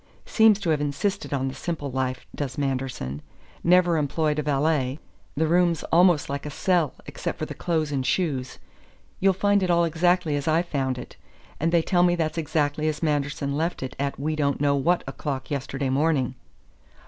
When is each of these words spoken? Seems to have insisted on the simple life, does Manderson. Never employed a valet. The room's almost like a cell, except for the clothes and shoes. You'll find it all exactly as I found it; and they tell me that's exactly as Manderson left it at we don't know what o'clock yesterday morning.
Seems 0.25 0.59
to 0.61 0.71
have 0.71 0.81
insisted 0.81 1.31
on 1.31 1.47
the 1.47 1.53
simple 1.53 1.91
life, 1.91 2.25
does 2.33 2.57
Manderson. 2.57 3.21
Never 3.63 3.97
employed 3.97 4.39
a 4.39 4.41
valet. 4.41 4.97
The 5.35 5.45
room's 5.45 5.83
almost 5.91 6.27
like 6.27 6.43
a 6.43 6.49
cell, 6.49 6.95
except 7.05 7.37
for 7.37 7.45
the 7.45 7.53
clothes 7.53 7.91
and 7.91 8.03
shoes. 8.03 8.57
You'll 9.19 9.33
find 9.33 9.61
it 9.61 9.69
all 9.69 9.83
exactly 9.83 10.35
as 10.35 10.47
I 10.47 10.63
found 10.63 10.97
it; 10.97 11.17
and 11.59 11.71
they 11.71 11.83
tell 11.83 12.01
me 12.01 12.15
that's 12.15 12.39
exactly 12.39 12.87
as 12.87 13.03
Manderson 13.03 13.55
left 13.55 13.83
it 13.83 13.95
at 13.99 14.19
we 14.19 14.35
don't 14.35 14.59
know 14.59 14.75
what 14.75 15.03
o'clock 15.05 15.51
yesterday 15.51 15.91
morning. 15.91 16.33